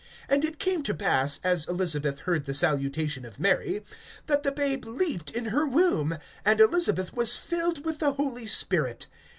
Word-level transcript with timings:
(41)And 0.31 0.43
it 0.43 0.57
came 0.57 0.81
to 0.81 0.95
pass, 0.95 1.39
as 1.43 1.67
Elisabeth 1.67 2.21
heard 2.21 2.45
the 2.45 2.55
salutation 2.55 3.23
of 3.23 3.39
Mary, 3.39 3.85
that 4.25 4.41
the 4.41 4.51
babe 4.51 4.83
leaped 4.83 5.29
in 5.29 5.45
her 5.49 5.67
womb; 5.67 6.17
and 6.43 6.59
Elisabeth 6.59 7.13
was 7.13 7.37
filled 7.37 7.85
with 7.85 7.99
the 7.99 8.13
Holy 8.13 8.47
Spirit. 8.47 9.05